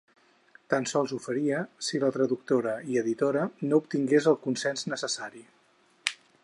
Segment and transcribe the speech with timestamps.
[0.73, 5.49] Tan sols ho faria si la traductora i editora no obtingués el consens necessari.